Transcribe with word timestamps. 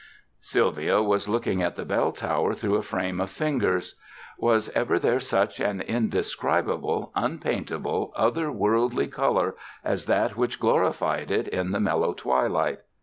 Sylvia 0.41 1.03
was 1.03 1.27
looking 1.29 1.61
at 1.61 1.75
the 1.75 1.85
bell 1.85 2.11
tower 2.11 2.55
through 2.55 2.73
a 2.73 2.81
frame 2.81 3.21
of 3.21 3.29
fingers. 3.29 3.99
Was 4.39 4.69
ever 4.69 4.97
there 4.97 5.19
such 5.19 5.59
an 5.59 5.79
inde 5.81 6.09
scribable, 6.23 7.11
unpaintable, 7.15 8.11
other 8.15 8.51
worldly 8.51 9.05
color 9.05 9.55
as 9.83 10.07
that 10.07 10.35
which 10.35 10.59
glorified 10.59 11.29
it 11.29 11.47
in 11.49 11.69
the 11.69 11.79
mellow 11.79 12.13
twilight? 12.15 12.79